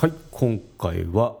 [0.00, 1.36] はい今回は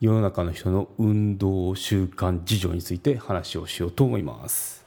[0.00, 4.84] 世の中の人の運動習慣事情について話をしようと思います。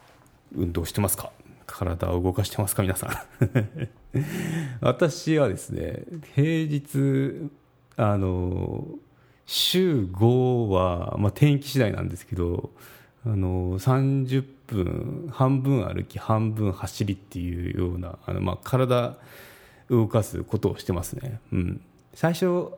[0.54, 1.32] 運動してますか？
[1.64, 2.82] 体を動かしてますか？
[2.82, 3.88] 皆さん。
[4.84, 6.02] 私はですね
[6.34, 7.48] 平日
[7.96, 8.86] あの
[9.46, 12.72] 週5は、まあ、天気次第なんですけど
[13.24, 19.16] あの30分半分歩き半分走りっていうようなあの、まあ、体
[19.90, 21.80] 動かすことをしてますね、うん、
[22.14, 22.70] 最初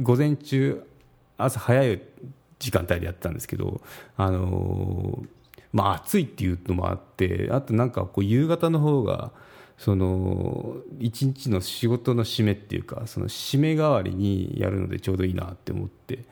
[0.00, 0.84] 午前中
[1.36, 2.02] 朝早い
[2.58, 3.80] 時間帯でやったんですけど
[4.16, 5.22] あの
[5.72, 9.32] まあ暑いっていうのもあってあとなんかこう夕方の方が
[9.76, 16.24] その一日の仕事の締めっていうかその締め代わりにやるのでちょうどいいなって思って。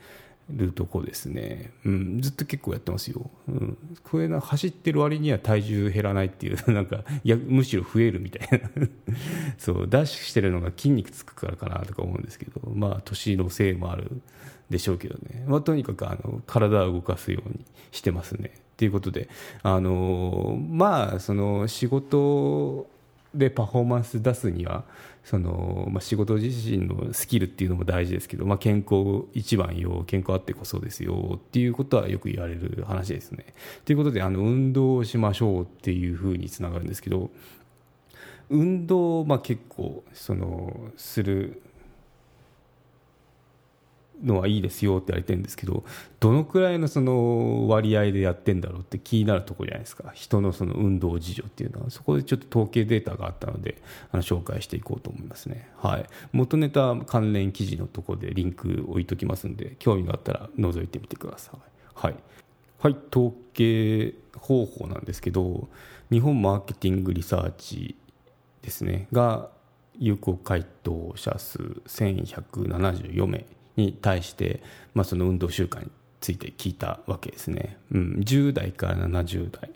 [0.51, 8.71] るとこですね、うん、ずっと結構やってますよ、うん、これな走ってる割には体重減らないっていう なんかいやむしろ増えるみたいな。
[9.59, 9.89] そう。
[9.89, 12.71] ダッシュしてるのが筋肉つくからかなとか思うんですけど。
[12.75, 14.23] まあ年のせいもある
[14.71, 18.53] でしょうけどね、まあ、とにかくあの体を動かすようにしてますね。
[18.77, 19.29] ということで
[19.63, 22.89] あのまあその仕事
[23.35, 24.85] でパフォーマンス出すには
[25.27, 33.45] その、まあ、仕事自身のスキルっていうのも大事ですけど、まあ、健康一番よ健康あってこそですよっていうことはよく言われる話ですね。
[33.85, 37.31] ということであの運動をしましょうっていうふうにつながるんですけど
[38.51, 41.61] 運動まあ結構そのする
[44.25, 45.85] のはいいですよって言われてるんですけど
[46.21, 50.11] どのくらいのその割合でやってんだろうって気になるところじゃないですか。
[50.15, 51.91] 人のその運動事情っていうのは。
[51.91, 61.59] そこでちょっと統計データがあったのであの紹介していこうと思いますね、はい、元ネタ関連記事のところでリンク置いときますんで興味があったら覗いてみてください、
[61.95, 62.15] はい、
[62.79, 65.69] はい、統計方法なんですけど
[66.11, 67.97] 日本マーケティングリサーチ
[68.63, 69.09] ですね。
[69.13, 69.49] が
[69.99, 73.47] 有効回答者数1174名。
[73.77, 74.63] に対して、
[74.95, 79.71] まあ、その運動習慣について聞いたわけですね、うん、10代から70代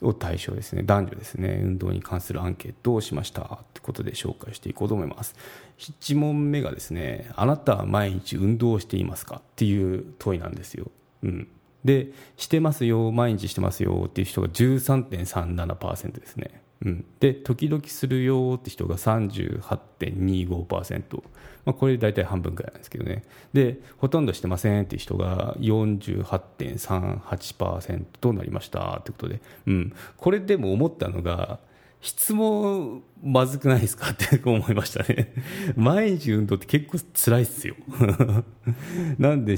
[0.00, 0.82] を対象ですね。
[0.84, 1.60] 男女ですね。
[1.62, 3.40] 運動に関するアンケートをしました
[3.74, 5.34] ということで紹介していこうと思います。
[5.78, 10.90] 1問目がですねあなたは毎日運動をしていますかっていう問いなんですよ、
[11.22, 11.48] うん、
[11.84, 16.62] でしてますよ毎日してますよっていう人が13.37%ですね。
[16.84, 21.22] うん、で時々するよって人が38.25%、
[21.64, 23.24] まあ、これ大体半分くらいなんですけどね。
[23.52, 31.58] でほとんどしてませんって人が48.38%となりましたということで、うん、これでも思ったのが
[32.00, 35.32] 質問まずくないですかって思いましたね。
[35.76, 37.74] 毎日運動って結構辛いっすよ。
[39.18, 39.56] なんで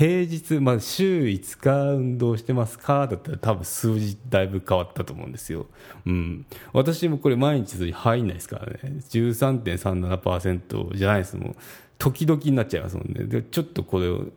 [0.00, 3.06] 平日、まあ、週5日運動してますか？
[3.06, 5.66] だったら多分数字だいぶ変わったと思うんですよ。
[6.06, 6.46] うん。
[6.72, 8.78] 私もこれ毎日入んないですからね。
[9.10, 11.56] 13.37%じゃないですもん。
[11.98, 13.24] 時々になっちゃいますもんね。
[13.24, 14.28] で、ちょっとこれを、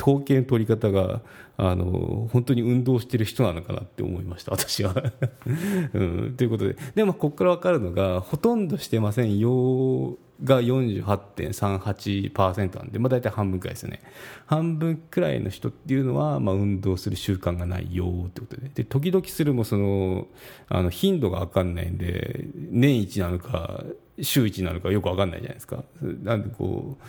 [0.00, 1.20] 統計の取り方が、
[1.56, 4.94] あの、本当に運動してる人なのかなって思いました、私は。
[5.94, 6.34] うん。
[6.36, 6.76] ということで。
[6.94, 14.02] でも、ここから分かるのが、ほとんどしてませんよが48.38%なんで、まあ、大体半分くらいですよね。
[14.46, 18.70] 半分くらいの人っていうのは、まあ、運動する習慣がないよってことで。
[18.74, 20.28] で時々するもその
[20.68, 23.84] あの頻度が分かんないんで年一なのか
[24.20, 25.82] 週一なのかよく分かんないじゃないですか。
[26.22, 27.04] なんでこう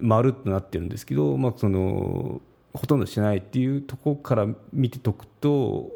[0.00, 2.40] 丸となってるんですけど、まあ、その
[2.72, 5.90] ほとんどしないっていうところから見てとくと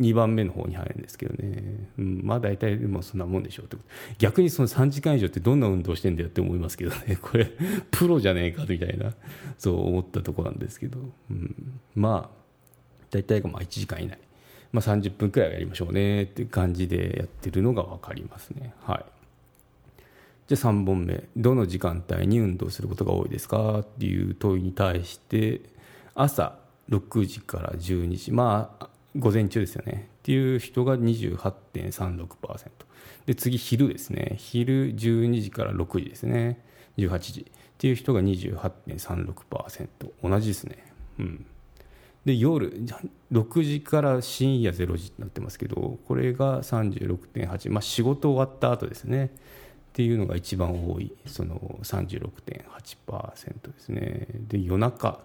[0.00, 3.76] 2番目の方に入るんですけどね、うん、まあ大体でもそんなもんでしょうって
[4.18, 7.16] 逆にその3時間以上ってどんな運動してんだよって思いますけどね。
[7.22, 7.50] これ
[7.90, 9.14] プロじゃねえかみたいな。
[9.58, 10.98] そう思ったとこなんですけど、
[11.30, 12.36] うん、まあ
[13.10, 14.18] 大体がまあ1時間以内。
[14.72, 18.74] まあ、30分くらいやりましょうねって感じでやってるのが分かりますね。
[18.82, 19.04] はい、
[20.48, 21.24] じゃあ3本目。
[21.34, 25.62] どの時間帯に運動することが多いですかっていう問いに対して
[26.14, 26.58] 朝
[26.90, 28.32] 6時から12時。
[28.32, 30.08] まあ午前中ですよね。
[30.18, 32.70] っていう人が28.36%
[33.26, 34.36] で次昼ですね。
[34.38, 36.64] 昼12時から6時ですね。
[36.98, 37.40] 18時。
[37.40, 37.44] っ
[37.78, 39.88] ていう人が28.36%
[40.22, 40.92] 同じですね。
[41.18, 41.46] うん。
[42.24, 42.72] で夜
[43.32, 49.26] 6時から深夜0時になってますけどこれが36.8、まあ、仕事終わった後ですね。
[49.26, 49.28] っ
[49.92, 51.14] ていうのが一番多い。
[51.26, 54.26] その36.8%ですね。
[54.48, 55.20] で夜中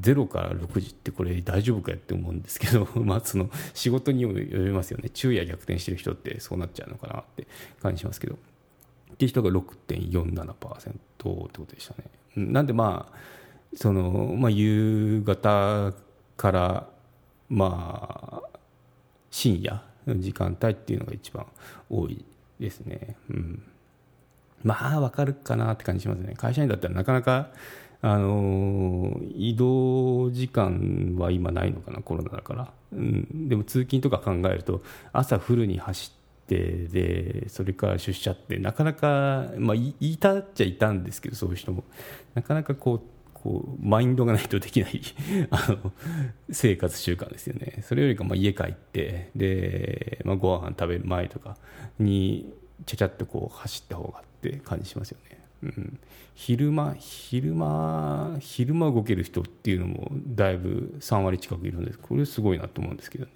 [0.00, 7.46] 0から6時ってこれ大丈夫かって思うんですけど まあその仕事にもよりますよね昼夜逆転してる人ってそうなっちゃうのかなって
[7.82, 12.04] 感じしますけどっていう人が6.47%ってことでしたね
[12.36, 13.18] なんでまあ
[13.74, 15.92] その、まあ、夕方
[16.36, 16.88] から
[17.48, 18.58] まあ
[19.30, 21.46] 深夜の時間帯っていうのが一番
[21.88, 22.24] 多い
[22.58, 23.16] ですね。
[23.30, 23.62] うん、
[24.62, 26.34] まあわかるかなって感じしますね。
[26.36, 27.50] 会社員だったらなかなか
[28.02, 34.82] あの移動時間は今ないのかなコロナだから、うん、でも通勤とか考えると
[35.12, 41.84] 朝フルに走ってでそれから出社ってなかなか、まあ、いたっちゃいたんですけどそういう人も。
[42.34, 43.00] なかなかこう
[43.42, 45.00] こうマインドがないとできない
[45.50, 45.92] あの
[46.50, 47.78] 生活習慣ですよね。
[47.82, 51.56] それよりかまあ家帰ってで、まあ、ご飯食べる前とか
[51.98, 52.52] に
[52.86, 55.39] ちゃちゃっとこう走った方がって感じしますよね、
[56.34, 61.98] 昼間昼間昼間動ける人っていうのもだいぶ3割近くいるんです。
[61.98, 63.32] これすごいなと思うんですけどね、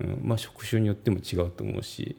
[0.00, 0.20] うん。
[0.22, 2.16] まあ、職種によっても違うと思うし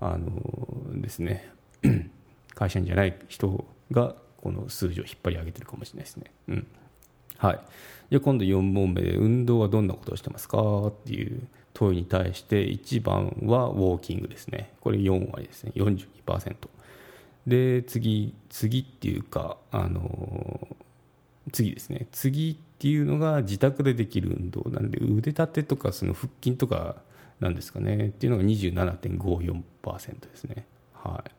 [0.00, 1.50] あのですね。
[2.54, 6.24] 会社員じゃない人がこの数字を引っ張り上げてるかもしれないですね。
[6.48, 6.66] うん。
[7.38, 7.60] はい、
[8.10, 10.58] じゃあ今度4問目で運動はどんなことをしてますか
[10.88, 14.72] っていう問いに対して1番はウォーキングですね。
[14.80, 15.72] これ4割ですね。
[15.76, 16.56] 42%
[17.48, 20.68] で次次っていうかあの
[21.52, 22.06] 次ですね。
[22.12, 26.96] 次っていうのが自宅でできる運動なんで腕立てとかその腹筋とか
[27.40, 28.08] なんですかね。
[28.08, 30.66] っていうのが27.54%ですね。
[30.92, 31.30] はい。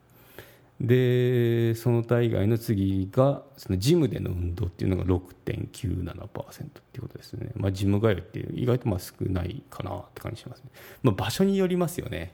[0.81, 10.69] でその他以外の次がそのジムでの運動っていうのが6.97%っていうことですね、まあ、ジム通いって意外とまあ少ないかなって感じしますね、
[11.03, 12.33] まあ、場所によりますよね。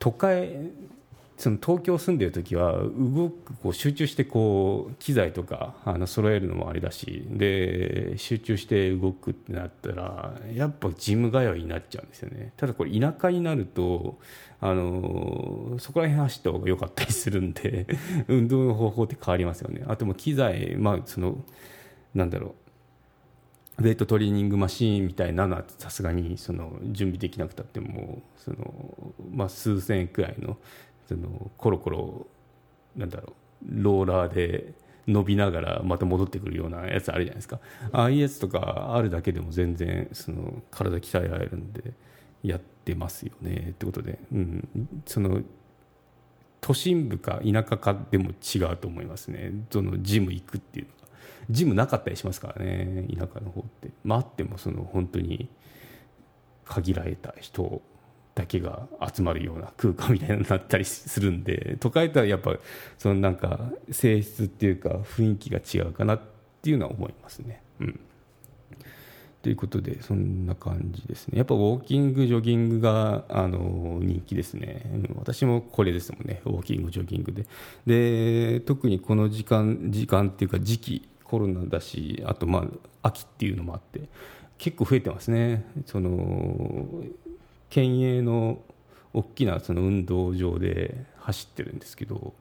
[0.00, 0.70] 都会
[1.38, 12.52] その東京住んでる時は動くこう集中してこう機材とかあの揃えるのもあれだしで集中して動くってなったらやっぱジム通いになっちゃうんですよね。
[12.56, 14.18] ただこれ田舎になると
[14.60, 17.86] あのそこら辺走った方が良かったりするんで
[18.26, 19.84] 運動の方法って変わりますよね。
[19.86, 21.44] あとも機材まあその
[22.14, 22.68] なんだろう
[23.78, 30.56] ウェイトトレーニングマシーンみたいなのはさすがにその準備できなくたってもその、まあ、数千円くらいの
[31.08, 32.26] そのコロコロ
[32.96, 34.74] なんだろうローラーで
[35.06, 37.60] 伸びながらまた戻ってくるようなやつあるじゃないですか。
[37.92, 41.94] ああいうやつとかあるだけでも全然その体鍛えられるんで
[42.42, 44.68] やってますよねってことで、うん、
[45.06, 45.40] その
[46.60, 49.52] 都心部か田舎かでも違うと思いますね。
[49.70, 50.98] そのジム行くっていうのが。
[51.48, 53.88] ジムなかったりしますからね田舎の方って。
[54.04, 55.48] まああってもその本当に
[56.66, 57.80] 限られた人
[58.38, 62.54] だけが集まるような空間みたいになったりするんで都会とはやっぱ
[62.96, 66.20] そのなんか性質っていうか雰囲気が違うかなっ
[66.62, 67.60] ていうのは思いますね。
[67.80, 68.00] うん。
[69.42, 71.38] ということでそんな感じですね。
[71.38, 76.40] やっぱウォーキングジョギングがあの人気ですね、うん、私もこれですもんね。
[76.44, 77.46] ウォーキングジョギングで。
[77.86, 82.60] で特にこの時間時間っていうか時期コロナだしあとま
[83.02, 84.08] あ秋っていうのもあって
[84.58, 85.64] 結構増えてますね。
[85.86, 86.86] その
[87.70, 88.58] 県営の
[89.12, 92.34] 大きなその運動場で走ってるんですけど、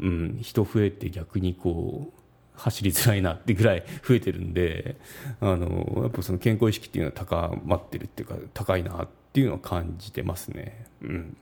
[0.00, 2.20] うん、人増えて逆にこう
[2.54, 4.96] 走りづらいなってぐらい増えてるんで
[5.40, 10.86] あのやっぱその健康意識っていうのは高まってるっていうか高いなっていうのを感じてますね。
[11.02, 11.36] うん。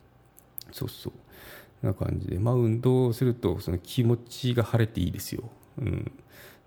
[0.71, 1.13] そうそう。
[1.83, 5.45] な感じで、まあ、運動するとその気持ちが晴れていいですよ、
[5.79, 6.13] うん、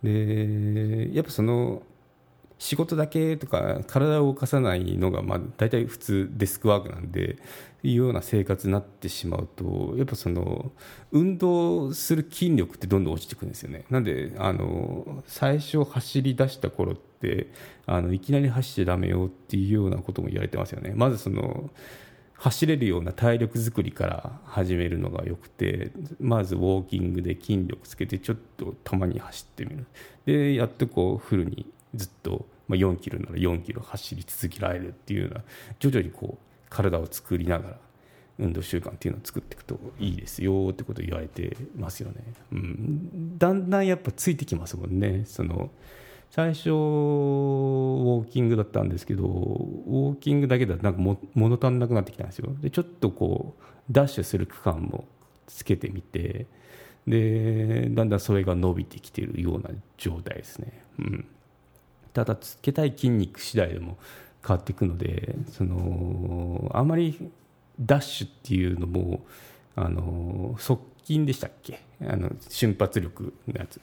[0.03, 1.83] でやっぱその
[2.61, 7.37] 仕事だけとか体を動かさないのがまあ大体普通デスクワークなんで
[7.81, 10.71] いうような生活になってしまうとやっぱその
[11.11, 13.85] 運動する筋力ってどんどん落ちてくるんですよね。
[13.89, 17.47] なんであの最初走り出した頃って
[17.87, 20.93] あのいきなり走っちゃだめよっていうようなことも言われてますよね。
[20.95, 21.71] まずその
[22.35, 29.87] 走れるような体力作りから始めるのがよくてまずウォーキングで筋力つけてちょっとたまに走ってみる。
[30.27, 31.65] でやっとこうフルに
[31.95, 35.43] ずっと、まあ、4キロなら4キロ走り続けられるっていうような
[35.79, 37.77] 徐々にこう体を作りながら
[38.39, 42.15] 運動習慣っていうのを作っていくといいですよってことを言われてますよね、
[42.51, 45.23] うん、だんだんやっぱついてきますもんね。
[45.25, 45.69] その
[46.31, 52.55] 最初ウォーキングだったんですけどウォーキングだけだとなんかも物足んなくなってきたんですよ。
[52.61, 55.03] でちょっとこうダッシュする区間も
[55.47, 56.47] つけてみて
[57.05, 61.25] でだんだんそれが伸びてきてるような状態ですね、うん、
[62.13, 63.97] ただつけたい筋肉次第でも
[64.45, 67.31] 変わっていくのでそのあまり
[67.79, 69.23] ダッシュっていうのも
[69.75, 71.79] あの側筋でしたっけ？
[72.07, 73.79] あの瞬発力のやつ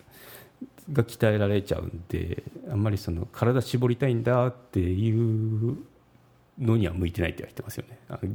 [0.92, 5.10] が鍛えられちゃうんであんまりその体絞りたいんだってい
[5.70, 5.76] う
[6.58, 7.98] のには向いてないって言われてますよね。
[8.08, 8.32] あの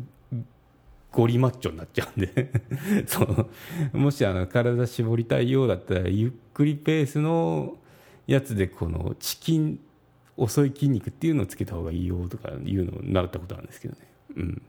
[1.12, 2.52] ゴリマッチョになっちゃうんで。
[3.06, 3.24] そ
[3.94, 3.98] う。
[3.98, 7.78] もしあの体絞りたいようだったらゆっくりペースの
[8.28, 9.80] やつでこのチキン
[10.38, 14.00] 遅い筋肉っていうのをつけた方がいいよとかいうのを習ったことあるんですけどね。
[14.38, 14.62] うん。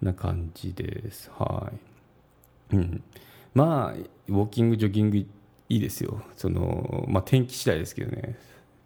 [0.00, 1.30] な感じです。
[1.36, 1.72] は
[2.72, 2.76] い。
[2.76, 3.02] うん。
[3.54, 5.26] まあウォーキングジョギングい
[5.68, 6.22] いですよ。
[6.36, 8.36] その、まあ、天気次第ですけどね。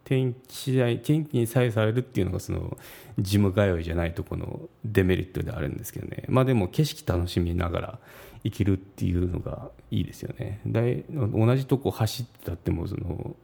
[0.04, 2.78] 天気次第天気に左右されるっていうのがその
[3.18, 6.24] ジム通いじゃないとこのデメリットであるんですけどね。
[6.28, 7.98] まあでも景色楽しみながら
[8.44, 10.60] 行けるっていうのがいいですよね。
[10.64, 13.34] だい同じとこ走ってたってもその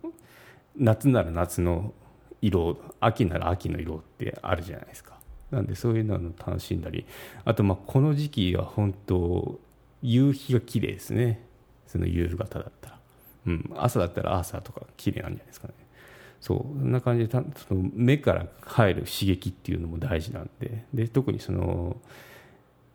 [0.76, 1.92] 夏なら夏の
[2.40, 5.18] 色秋なら秋の色ってあるじゃないですか。
[5.50, 7.06] なんでそういうのを楽しんだり。
[7.44, 9.60] あとまあこの時期は本当
[10.02, 11.46] 夕日が綺麗ですね。
[11.86, 12.98] その夕方だったら。
[13.44, 15.74] うん、朝だったら朝とか綺麗なんじゃないですかね。
[16.40, 16.78] そう。
[16.78, 20.84] そんな感じでたその目から入る刺激っていうのも大事なんで。
[20.92, 21.96] で特にその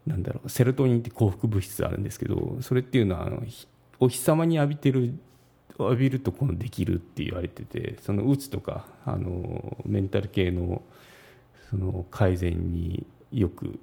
[0.07, 3.43] なんだろうセロトニンって幸福物質あるんですけどそれっていうのはあの
[3.99, 5.19] お日様に浴びてる
[5.79, 10.81] 浴びるとこのできるって言われててそのうつとかあのメンタル系の
[11.69, 13.79] その改善によく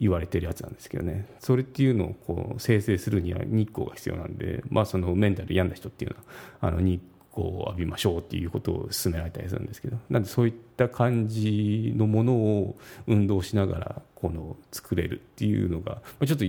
[0.00, 1.26] 言われてるやつなんですけどね。
[1.38, 6.22] それっていうのをこう生成するには日光が必要なんで、まあ、そのメンタル病んだ人っていうのは
[6.68, 7.00] あの日
[7.40, 16.44] を浴びましょうっていうことを勧められたりするんですけどなんでそういった感じのものを運動しながらこの作れるっていうのが、ま、ちょっと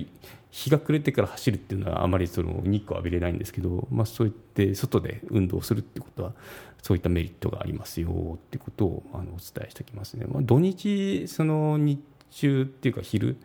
[0.52, 6.34] 日が暮れてから走るっていうのはあまりその日光浴びれないんですけど、まあ、そういって外で運動するってことは
[6.82, 10.26] そういったメリットがありますよってことをあのお伝えしておきますね。
[10.28, 12.00] まあ、土日その日
[12.30, 13.38] 中っていうか昼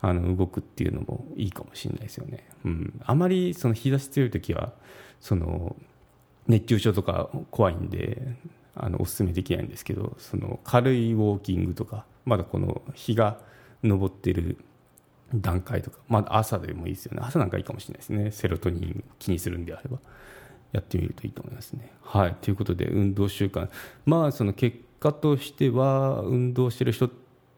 [0.00, 2.46] あの動くっていうのもいいかもしれないですよね。
[2.64, 4.72] うん、あまりその日差し強い時は
[5.20, 5.74] その
[6.48, 8.20] 熱中症とか怖いんで
[8.74, 13.38] あのおすすめできないんですけどその軽いウォーキングとかまだこの日が
[13.84, 14.58] 昇ってる
[15.34, 17.22] 段階とか、まあ、朝でもいいですよね。
[17.24, 18.30] 朝なんかいいかもしれないですね。
[18.30, 19.98] セロトニン気にするんであれば
[20.72, 21.90] やってみるといいと思いますね。
[22.02, 22.36] はい。
[22.40, 23.68] ということで運動習慣。
[24.04, 27.10] まあその結果としては運動してる人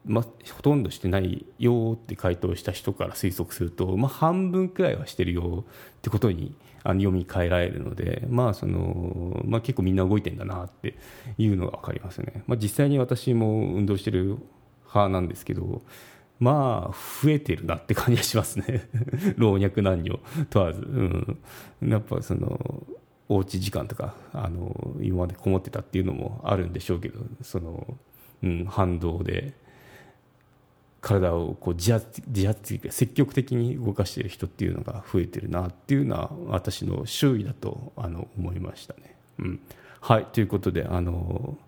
[0.06, 0.24] まあ、
[0.54, 5.64] ほとんどしてないよって回答した人から推測すると、まあ、半分くらいはしてるよ
[5.96, 10.94] ってことにあの読み替えられるので、まあそのまあ、結構みんな動いてんだなって
[11.38, 14.38] いうのが分かりますね、まあ、実際に私も運動してる
[14.86, 15.82] 派なんですけど
[16.38, 18.88] まあ増えてるなって感じがしますね。
[19.36, 21.38] 老若男女問わず、うん、
[21.88, 22.84] やっぱその
[23.28, 27.96] おうち時間とかあの今までこもってたっていうのもあるんでしょうけどその、
[28.42, 29.54] うん、反動で
[31.04, 39.14] 体をこう自発自発的積極的に動かしている人っていうのが増えてるなっていうのは私の周囲だとあの思いましたね。
[39.38, 39.60] うん、
[40.00, 41.58] はいということであの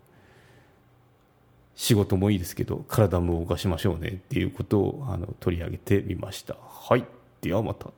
[1.75, 6.55] 仕事もいいですけど体も動かしましょうねっていうことをあの取り上げてみました。
[6.59, 7.05] はい
[7.41, 7.91] ではまた。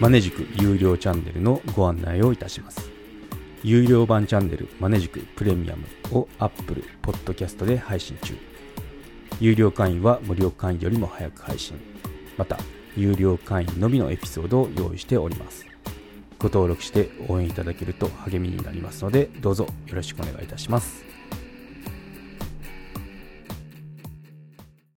[0.00, 2.90] マネジク有料チャンネルのご案内をいたします。
[3.62, 8.53] 有料版チャンネルマネジクプレミアムを Apple Podcast で配信中。
[9.40, 11.76] 有料会員は無料会員よりも早く配信。
[12.36, 12.58] また
[12.96, 15.66] 有料会員のみのエピソードを用意しております。
[16.38, 21.13] ご登録して応援いただけると励みになりますのでどうぞよろしくお願いいたします。